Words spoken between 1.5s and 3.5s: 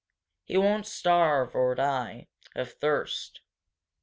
or die of thirst.